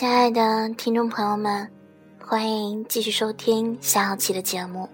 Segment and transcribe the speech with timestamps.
[0.00, 1.68] 亲爱的听众朋友们，
[2.24, 4.88] 欢迎继续收听下期的节目。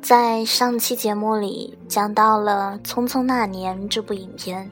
[0.00, 4.70] 在上期节目里讲到了《匆匆那年》这部影片，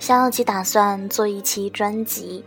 [0.00, 2.44] 下期打算做一期专辑。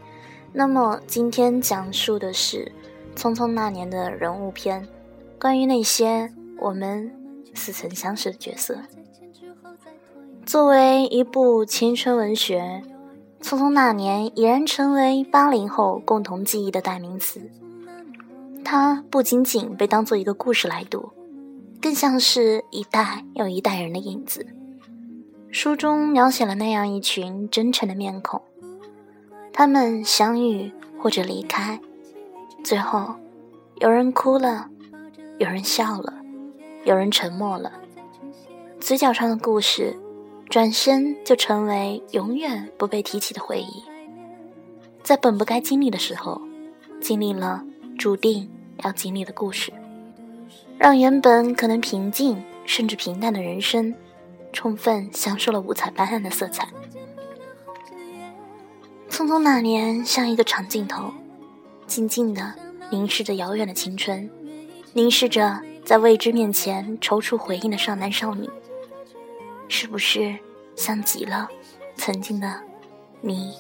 [0.52, 2.70] 那么今天讲述的是
[3.18, 4.86] 《匆匆那年》的人物篇，
[5.40, 7.10] 关于那些我们
[7.54, 8.78] 似曾相识的角色。
[10.46, 12.84] 作为一部青春文学，
[13.42, 17.50] 《匆匆那年》已然成为八零后共同记忆的代名词。
[18.66, 21.12] 它不仅仅被当做一个故事来读，
[21.82, 24.46] 更像是一代又一代人的影子。
[25.50, 28.42] 书中描写了那样一群真诚的面孔，
[29.54, 31.80] 他们相遇或者离开，
[32.64, 33.16] 最后
[33.78, 34.70] 有人哭了，
[35.38, 36.14] 有人笑了，
[36.84, 37.72] 有人沉默了，
[38.80, 39.98] 嘴角上的故事。
[40.50, 43.84] 转身就成为永远不被提起的回忆，
[45.04, 46.42] 在本不该经历的时候，
[47.02, 47.62] 经历了
[47.98, 48.50] 注定
[48.84, 49.74] 要经历的故事，
[50.78, 53.94] 让原本可能平静甚至平淡的人生，
[54.54, 56.66] 充分享受了五彩斑斓的色彩。
[59.10, 61.12] 匆匆那年像一个长镜头，
[61.88, 62.54] 静静的
[62.90, 64.30] 凝视着遥远的青春，
[64.94, 68.50] 凝视着在未知面前踌躇回应的少男少女。
[69.68, 70.38] 是不是
[70.76, 71.48] 像极了
[71.96, 72.62] 曾经的
[73.22, 73.54] 你、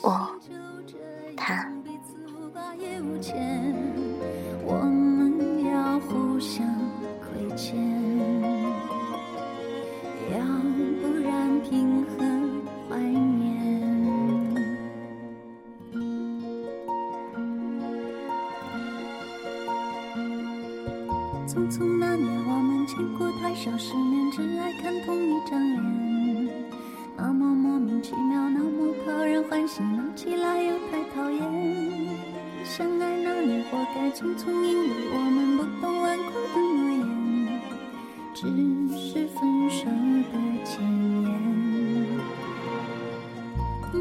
[0.00, 0.28] 我、
[1.36, 1.68] 他？
[4.64, 6.66] 我们要互相
[7.20, 7.76] 亏欠，
[10.30, 10.38] 要
[11.00, 12.14] 不然凭何
[12.88, 13.42] 怀念？
[21.46, 22.61] 匆匆那年，我
[22.94, 25.82] 见过太少世面，只爱看同一张脸。
[27.16, 31.40] 那么莫名其妙，那么讨人欢喜，闹起来又太讨厌。
[32.62, 37.62] 相爱那年，活该匆匆，因为我们不懂顽固的诺言，
[38.34, 38.42] 只
[38.94, 40.84] 是分手的前
[41.22, 41.32] 言。
[43.90, 44.00] 不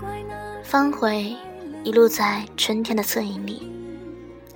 [0.00, 1.36] 怪那方回
[1.82, 3.73] 一路在春天的侧影里。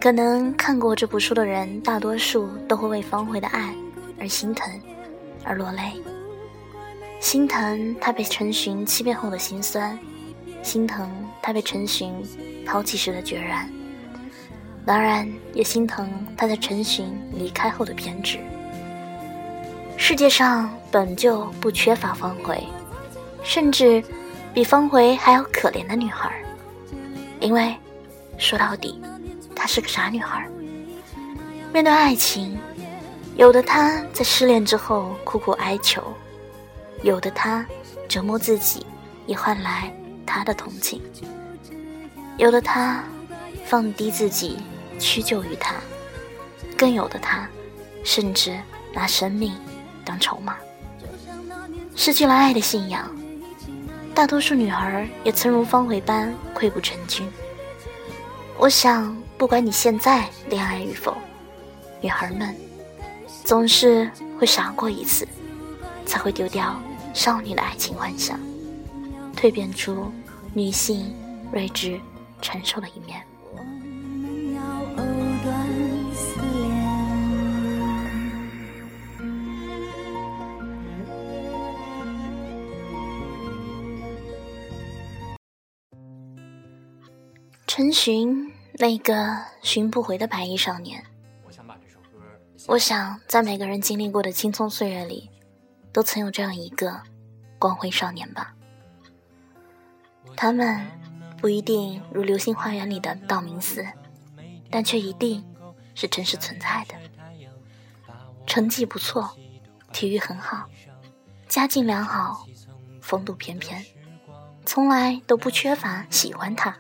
[0.01, 3.75] 可能看过这部书的人，大多数都会为方茴的爱
[4.21, 4.73] 而心疼，
[5.43, 6.01] 而落泪。
[7.19, 9.99] 心疼他被陈寻欺骗后的心酸，
[10.63, 11.11] 心疼
[11.43, 12.15] 他被陈寻
[12.65, 13.69] 抛弃时的决然，
[14.87, 18.39] 当然也心疼他在陈寻离开后的偏执。
[19.97, 22.63] 世界上本就不缺乏方茴，
[23.43, 24.01] 甚至
[24.55, 26.33] 比方茴还要可怜的女孩，
[27.41, 27.75] 因为
[28.39, 29.03] 说到底。
[29.59, 30.49] 她是个傻女孩，
[31.73, 32.57] 面对爱情，
[33.37, 36.15] 有的她在失恋之后苦苦哀求，
[37.03, 37.67] 有的她
[38.09, 38.87] 折磨自己
[39.27, 39.93] 以换来
[40.25, 41.03] 他的同情，
[42.37, 43.03] 有的她
[43.67, 44.59] 放低自己
[45.01, 45.75] 屈就于他，
[46.77, 47.49] 更有的她
[48.05, 48.57] 甚至
[48.95, 49.53] 拿生命
[50.05, 50.57] 当筹码，
[51.97, 53.11] 失去了爱的信仰。
[54.15, 57.29] 大多数女孩也曾如方茴般溃不成军。
[58.57, 59.17] 我想。
[59.39, 61.17] 不管你现在恋爱与否，
[62.01, 62.53] 女孩们
[63.45, 65.27] 总是会傻过一次，
[66.05, 66.77] 才会丢掉
[67.15, 68.39] 少女的爱情幻想，
[69.37, 70.11] 蜕变出
[70.53, 71.15] 女性
[71.53, 72.01] 睿智
[72.43, 73.25] 成熟的一面。
[87.69, 88.58] 陈寻。
[88.81, 91.05] 那个寻不回的白衣少年，
[92.69, 95.29] 我想在每个人经历过的青葱岁月里，
[95.93, 97.03] 都曾有这样一个
[97.59, 98.55] 光辉少年吧。
[100.37, 100.87] 他们
[101.39, 103.85] 不一定如《流星花园》里的道明寺，
[104.71, 105.45] 但却一定
[105.97, 106.95] 是真实存在的。
[108.47, 109.37] 成绩不错，
[109.93, 110.71] 体育很好，
[111.49, 112.47] 家境良好，
[113.01, 113.85] 风度翩翩，
[114.65, 116.79] 从来都不缺乏喜欢他，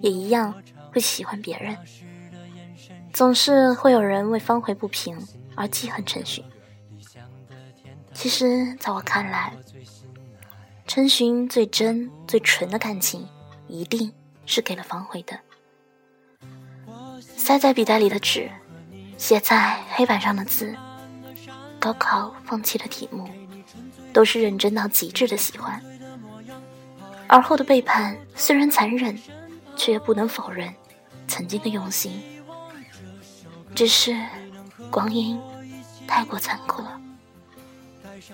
[0.00, 0.54] 也一样。
[0.96, 1.76] 会喜欢别人，
[3.12, 5.14] 总是会有人为方茴不平
[5.54, 6.42] 而记恨陈寻。
[8.14, 9.52] 其实，在我看来，
[10.86, 13.28] 陈寻最真、最纯的感情，
[13.68, 14.10] 一定
[14.46, 15.38] 是给了方茴的。
[17.20, 18.50] 塞在笔袋里的纸，
[19.18, 20.74] 写在黑板上的字，
[21.78, 23.28] 高考放弃的题目，
[24.14, 25.78] 都是认真到极致的喜欢。
[27.28, 29.14] 而后的背叛虽然残忍，
[29.76, 30.74] 却也不能否认。
[31.28, 32.22] 曾经的用心，
[33.74, 34.16] 只是
[34.90, 35.40] 光阴
[36.06, 37.00] 太过残酷了，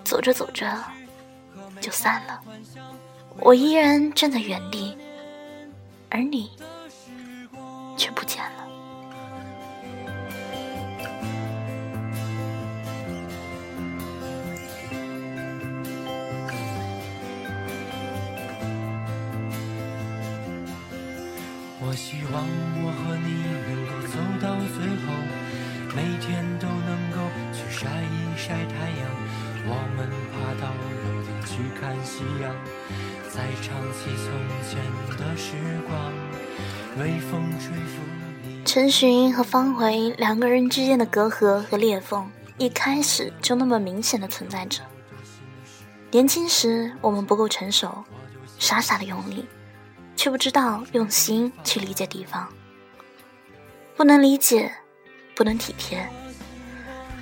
[0.04, 0.78] 走着走着
[1.80, 2.40] 就散了。
[3.38, 4.96] 我依然站在原地，
[6.10, 6.50] 而你
[7.96, 8.68] 却不见了。
[21.84, 22.46] 我希望
[25.94, 27.18] 每天都能够
[27.52, 29.02] 去晒一晒太阳。
[29.64, 32.54] 我们爬到楼顶去看夕阳，
[33.30, 34.26] 再唱起从
[34.68, 34.70] 前
[35.16, 35.54] 的时
[35.86, 35.92] 光。
[36.98, 38.02] 微风吹拂
[38.64, 44.82] 陈寻和方茴两个人之间的隔阂和裂缝，一开始就那么明显的存在着。
[46.10, 48.04] 年轻时我们不够成熟，
[48.58, 49.46] 傻傻的用力。
[50.14, 52.46] 却不知道用心去理解对方，
[53.96, 54.70] 不能理解，
[55.34, 56.06] 不能体贴，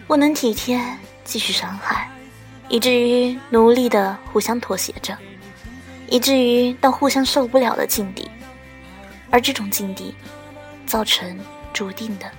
[0.06, 0.80] 不能体贴，
[1.24, 2.10] 继续伤害，
[2.68, 5.16] 以至于努力的互相妥协着，
[6.08, 8.28] 以至于到互相受不了的境地，
[9.30, 10.14] 而这种境地，
[10.86, 11.38] 造成
[11.72, 12.30] 注定的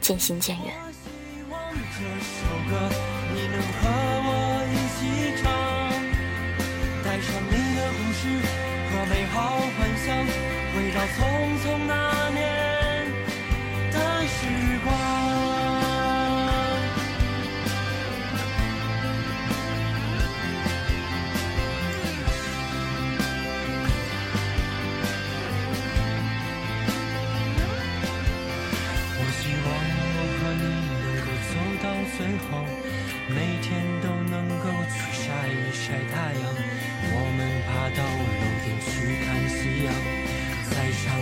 [0.00, 0.74] 渐行渐远。
[7.04, 7.98] 带穿你的红
[8.90, 9.36] 和美好
[9.76, 10.16] 幻想，
[10.76, 11.16] 围绕匆
[11.62, 12.11] 匆那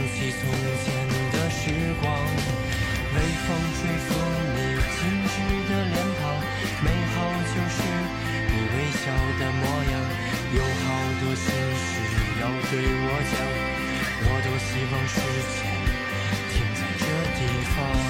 [0.01, 0.49] 想起从
[0.83, 0.89] 前
[1.31, 1.69] 的时
[2.01, 2.09] 光，
[3.13, 4.09] 微风吹拂
[4.57, 4.59] 你
[4.97, 4.99] 精
[5.29, 5.35] 致
[5.69, 6.23] 的脸庞，
[6.83, 7.17] 美好
[7.53, 7.77] 就是
[8.49, 9.05] 你微笑
[9.39, 9.63] 的模
[9.93, 9.95] 样。
[10.53, 10.89] 有好
[11.21, 11.45] 多心
[11.77, 11.89] 事
[12.41, 13.33] 要对我讲，
[14.25, 15.21] 我多希望时
[15.53, 15.61] 间
[16.49, 17.05] 停在这
[17.37, 17.41] 地
[17.77, 18.10] 方。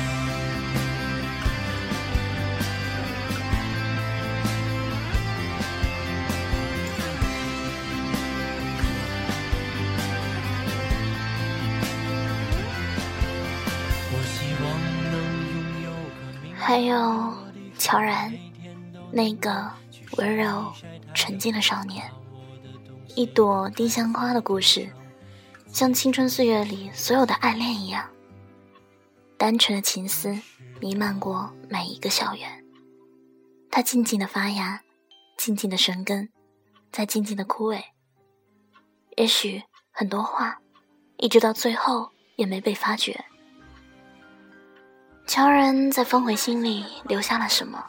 [16.62, 17.34] 还有
[17.78, 18.32] 乔然，
[19.10, 19.68] 那个
[20.18, 20.70] 温柔
[21.14, 22.08] 纯净的少年，
[23.16, 24.88] 一朵丁香花的故事，
[25.66, 28.08] 像青春岁月里所有的爱恋一样，
[29.38, 30.38] 单纯的情思
[30.80, 32.64] 弥漫过每一个校园。
[33.70, 34.82] 它静静的发芽，
[35.38, 36.28] 静静的生根，
[36.92, 37.82] 再静静的枯萎。
[39.16, 40.58] 也许很多话，
[41.16, 43.24] 一直到最后也没被发觉。
[45.30, 47.86] 乔然在方茴心里留下了什么？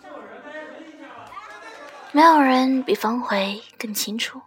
[2.11, 4.39] 没有人比方茴更清楚。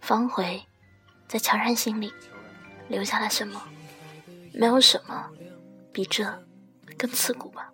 [0.00, 0.60] 方茴
[1.28, 2.12] 在乔然心里
[2.88, 3.62] 留下了什么？
[4.52, 5.30] 没有什么
[5.92, 6.42] 比这
[6.98, 7.70] 更刺骨吧。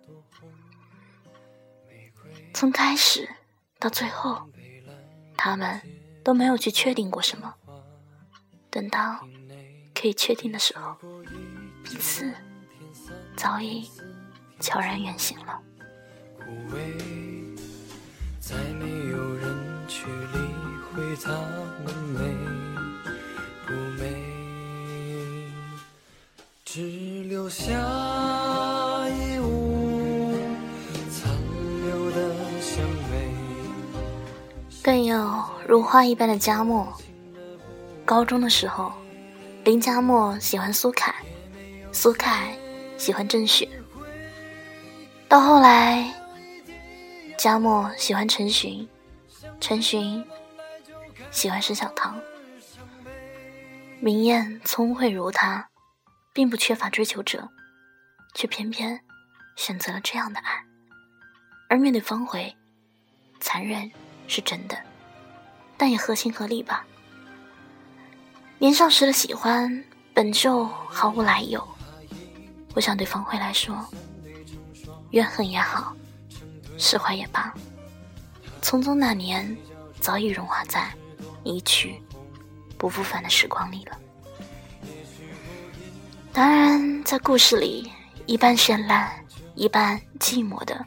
[2.53, 3.27] 从开始
[3.79, 4.47] 到最后，
[5.35, 5.81] 他们
[6.23, 7.55] 都没有去确定过什么。
[8.69, 9.27] 等到
[9.95, 10.95] 可以确定的时候，
[11.83, 12.31] 彼此。
[13.39, 13.89] 早已
[14.59, 15.57] 悄然远行了。
[18.41, 20.39] 再没有人去理
[20.83, 21.31] 会他
[21.85, 22.19] 们美
[23.65, 24.03] 不美，
[26.65, 27.71] 只留下
[29.07, 30.35] 一屋
[31.09, 31.31] 残
[31.85, 33.31] 留的香味。
[34.83, 36.85] 更有如花一般的佳默。
[38.03, 38.91] 高中的时候，
[39.63, 41.15] 林佳默喜欢苏凯，
[41.93, 42.53] 苏凯。
[42.99, 43.67] 喜欢郑雪，
[45.29, 46.13] 到后来，
[47.37, 48.85] 佳默喜欢陈寻，
[49.61, 50.23] 陈寻
[51.31, 52.19] 喜欢沈小棠。
[54.01, 55.69] 明艳聪慧如她，
[56.33, 57.47] 并不缺乏追求者，
[58.35, 58.99] 却偏偏
[59.55, 60.61] 选择了这样的爱。
[61.69, 62.53] 而面对方茴，
[63.39, 63.89] 残忍
[64.27, 64.77] 是真的，
[65.77, 66.85] 但也合情合理吧。
[68.57, 71.65] 年少时的喜欢本就毫无来由。
[72.73, 73.85] 我想对方茴来说，
[75.11, 75.95] 怨恨也好，
[76.77, 77.53] 释怀也罢，
[78.61, 79.57] 匆匆那年
[79.99, 80.87] 早已融化在
[81.43, 82.01] 一去
[82.77, 83.97] 不复返的时光里了。
[86.31, 87.91] 当然，在故事里，
[88.27, 89.11] 一半绚烂，
[89.55, 90.85] 一半寂寞的，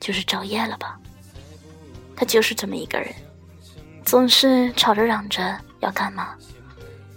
[0.00, 0.98] 就是赵烨了吧？
[2.16, 3.14] 他就是这么一个人，
[4.04, 6.34] 总是吵着嚷着要干嘛，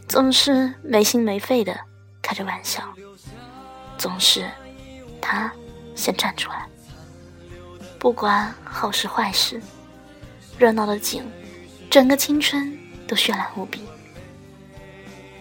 [0.08, 1.80] 总是没心没肺的
[2.22, 2.84] 开着玩笑。
[3.98, 4.50] 总是
[5.22, 5.52] 他
[5.96, 6.68] 先站出来，
[7.98, 9.62] 不管好事坏事，
[10.58, 11.24] 热闹的景，
[11.90, 12.78] 整个青春
[13.08, 13.82] 都绚烂无比。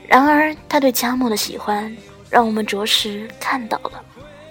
[0.09, 1.95] 然而，他对佳木的喜欢，
[2.31, 4.05] 让我们着实看到了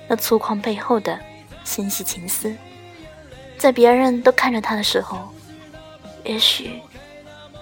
[0.07, 1.19] 那粗犷背后的
[1.63, 2.55] 纤细情思。
[3.57, 5.33] 在别人都看着他的时候，
[6.25, 6.81] 也许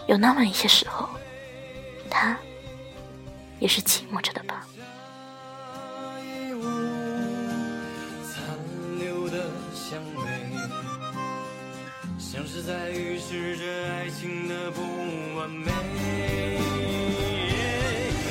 [0.08, 1.08] 有那么一些时候，
[2.10, 2.36] 他
[3.60, 4.68] 也是寂寞着的吧。
[12.62, 14.82] 在预示着爱情的不
[15.36, 15.72] 完美，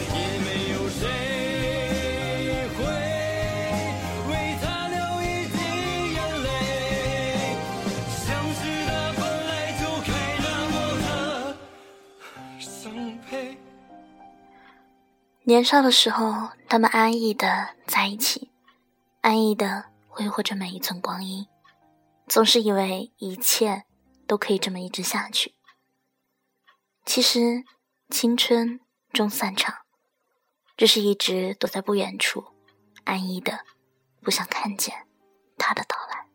[0.08, 1.00] 也没有谁
[2.76, 2.84] 会
[4.30, 4.30] 为
[4.62, 5.56] 他流一滴
[6.14, 6.46] 眼泪，
[8.08, 8.22] 像
[8.54, 9.50] 是他本来
[9.80, 11.06] 就该那么的
[12.60, 13.58] 伤悲。
[15.42, 18.50] 年少的时候，他们安逸的在一起，
[19.20, 21.46] 安逸的挥霍着每一寸光阴，
[22.28, 23.84] 总是以为一切。
[24.32, 25.54] 都可以这么一直下去。
[27.04, 27.64] 其实，
[28.08, 28.80] 青春
[29.12, 29.82] 终散场，
[30.74, 32.42] 只是一直躲在不远处，
[33.04, 33.66] 安逸的
[34.22, 35.06] 不想看见
[35.58, 36.26] 他的到来。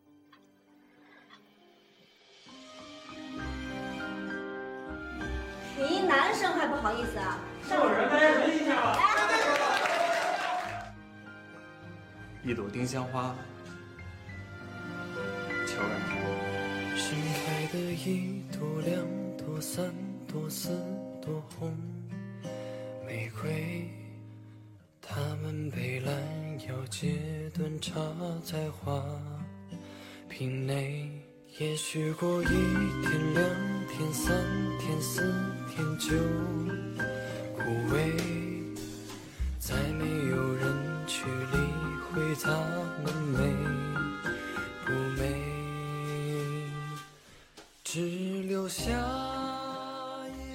[5.76, 7.40] 你一男生还不好意思啊？
[7.72, 8.96] 有人，大家冷静一下吧。
[12.44, 13.36] 一朵丁香花，
[15.66, 16.27] 悄然。
[16.98, 19.06] 盛开的一朵、两
[19.38, 19.94] 朵、三
[20.28, 20.70] 朵、四
[21.22, 21.72] 朵红
[23.06, 23.88] 玫瑰，
[25.00, 26.12] 它们被拦
[26.68, 27.16] 腰截
[27.54, 27.94] 断，插
[28.44, 29.04] 在花
[30.28, 31.08] 瓶内。
[31.60, 33.46] 也许过一天、两
[33.88, 34.36] 天、三
[34.80, 35.22] 天、四
[35.70, 36.18] 天就
[37.56, 37.62] 枯
[37.94, 38.12] 萎，
[39.60, 41.58] 再没有人去理
[42.12, 42.52] 会它
[47.90, 48.02] 只
[48.44, 48.92] 留下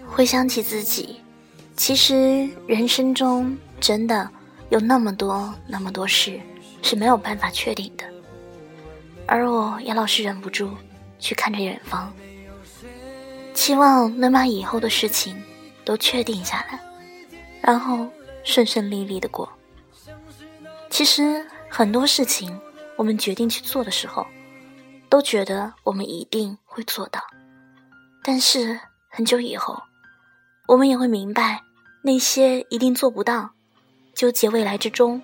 [0.06, 1.18] 回想起自己，
[1.74, 4.28] 其实人生中真的
[4.68, 6.38] 有那么多那么多事
[6.82, 8.04] 是没有办法确定的，
[9.26, 10.72] 而我也老是忍不住
[11.18, 12.12] 去看着远方，
[13.54, 15.42] 期望能把以后的事情
[15.86, 16.78] 都确定下来，
[17.62, 18.06] 然后
[18.44, 19.50] 顺顺利利的过。
[20.90, 22.54] 其实很多事情，
[22.94, 24.26] 我们决定去做的时候。
[25.12, 27.20] 都觉得我们一定会做到，
[28.24, 29.78] 但是很久以后，
[30.66, 31.60] 我们也会明白，
[32.00, 33.50] 那些一定做不到，
[34.14, 35.20] 纠结未来之中，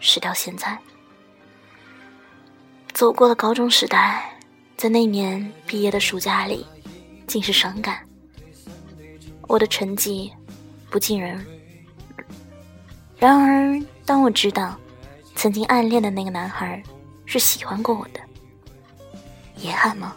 [0.00, 0.76] 失掉现在。
[2.92, 4.36] 走过了高中时代，
[4.76, 6.66] 在那年毕业的暑假里，
[7.28, 8.04] 尽是伤感。
[9.42, 10.32] 我的成绩
[10.90, 11.46] 不尽人，
[13.18, 14.76] 然而当我知道，
[15.36, 16.82] 曾经暗恋的那个男孩
[17.24, 18.20] 是喜欢过我的。
[19.62, 20.16] 遗憾吗？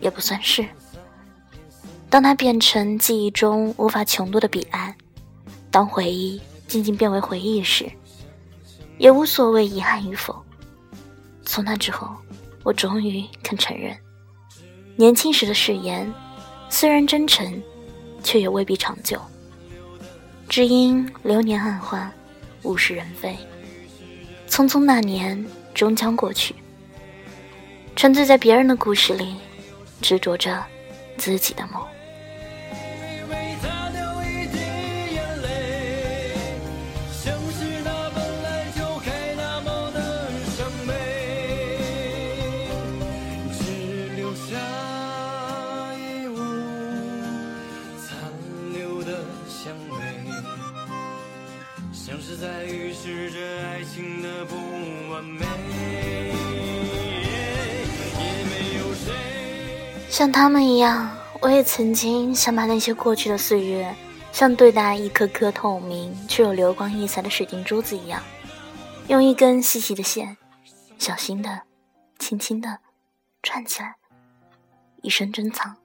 [0.00, 0.66] 也不算是。
[2.10, 4.94] 当它变成记忆中无法穷度的彼岸，
[5.70, 7.90] 当回忆渐渐变为回忆时，
[8.98, 10.36] 也无所谓遗憾与否。
[11.44, 12.08] 从那之后，
[12.62, 13.96] 我终于肯承认，
[14.96, 16.12] 年轻时的誓言
[16.68, 17.62] 虽然真诚，
[18.22, 19.20] 却也未必长久。
[20.48, 22.12] 只因流年暗换，
[22.62, 23.36] 物是人非，
[24.48, 26.54] 匆匆那年终将过去。
[27.96, 29.36] 沉醉在别人的故事里，
[30.02, 30.62] 执着着
[31.16, 31.82] 自己的梦。
[51.92, 54.54] 像是在预示着爱情的不
[55.10, 56.15] 完美
[60.16, 63.94] 像他们一样，我也曾经想把那些过去的岁月，
[64.32, 68.22] 像对待一颗颗透明却有流光溢彩的水晶珠子一样，
[69.08, 70.38] 用一根细细的线，
[70.98, 71.64] 小心的、
[72.18, 72.78] 轻轻的
[73.42, 73.96] 串起来，
[75.02, 75.76] 一生珍藏。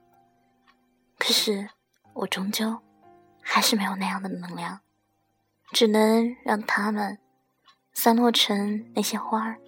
[1.18, 1.68] 可是，
[2.14, 2.78] 我终究
[3.42, 4.80] 还是没有那样的能量，
[5.72, 7.18] 只能让它们
[7.92, 9.58] 散落成那些花儿，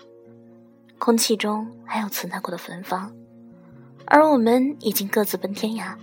[0.99, 3.15] 空气中还有存在过的芬芳。
[4.07, 5.95] 而我们已经各自奔天涯，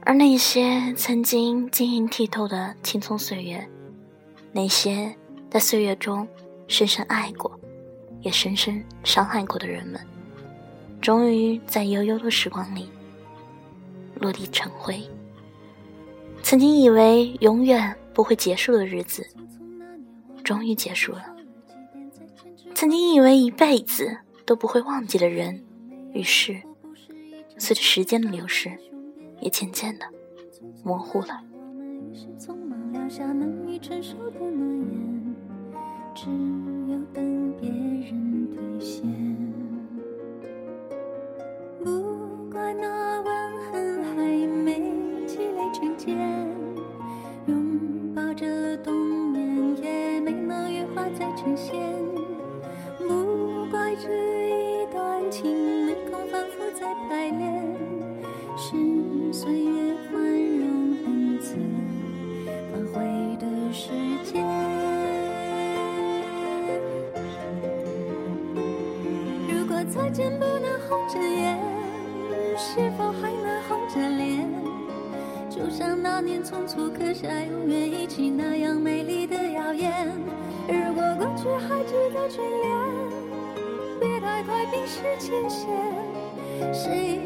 [0.00, 3.66] 而那些曾经晶莹剔透的青葱岁月，
[4.50, 5.14] 那些
[5.48, 6.26] 在岁月中
[6.66, 7.58] 深深爱过，
[8.22, 10.00] 也深深伤害过的人们，
[11.00, 12.90] 终于在悠悠的时光里
[14.16, 15.00] 落地成灰。
[16.42, 19.24] 曾经以为永远不会结束的日子，
[20.42, 21.22] 终于结束了；
[22.74, 25.64] 曾经以为一辈子都不会忘记的人。
[26.12, 26.60] 于是，
[27.58, 28.70] 随着时间的流逝，
[29.40, 30.04] 也渐渐的
[30.84, 31.40] 模糊了。
[32.12, 35.34] 是匆忙撂下难以承受的诺言，
[36.14, 36.26] 只
[36.92, 39.02] 有等别人兑现。
[41.82, 44.92] 不怪那吻痕还没
[45.26, 46.14] 积累成茧，
[47.46, 48.94] 拥抱着冬
[49.32, 52.11] 眠也没能羽化再成仙。
[70.12, 71.58] 间不能红着眼，
[72.56, 74.46] 是否还能红着脸？
[75.48, 79.90] 就像那年匆促刻下永远一起那样美丽的谣言。
[80.68, 82.70] 如果过去还值得眷恋，
[84.00, 85.68] 别太快冰释前嫌。
[86.72, 87.18] 谁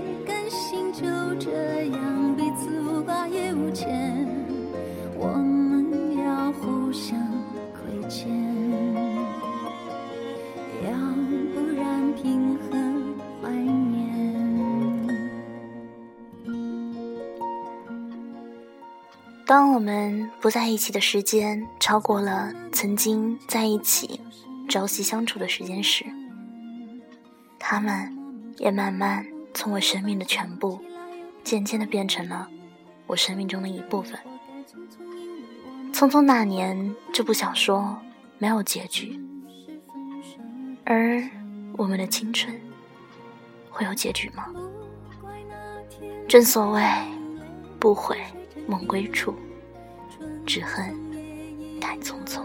[19.46, 24.20] 当我们不在一起的时间超过了曾经在一起
[24.68, 26.04] 朝夕相处的时间时，
[27.56, 28.12] 他们
[28.58, 29.24] 也慢慢
[29.54, 30.80] 从我生命的全部，
[31.44, 32.48] 渐渐的变成了
[33.06, 34.18] 我生命中的一部分。
[35.94, 36.76] 《匆匆那年》
[37.12, 37.96] 这部小说
[38.38, 39.16] 没有结局，
[40.84, 41.22] 而
[41.76, 42.60] 我们的青春
[43.70, 44.48] 会有结局吗？
[46.26, 46.82] 正所谓
[47.78, 48.18] 不悔
[48.66, 49.34] 梦归处，
[50.44, 50.94] 只恨
[51.80, 52.44] 太匆匆。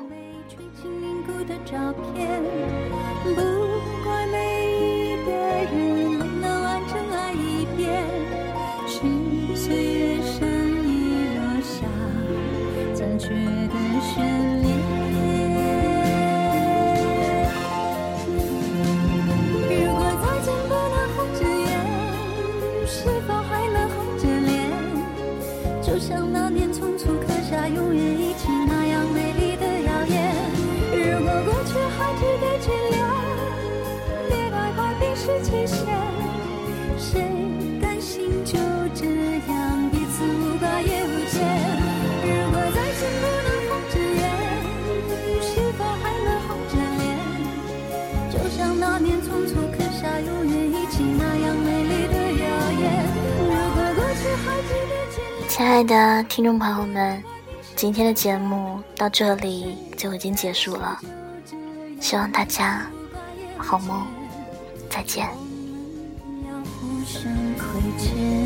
[55.61, 57.21] 亲爱的听众朋友们，
[57.75, 60.99] 今天的节目到这里就已经结束了，
[61.99, 62.81] 希望大家
[63.59, 64.01] 好梦，
[64.89, 65.29] 再见。
[66.65, 68.40] 互相亏欠。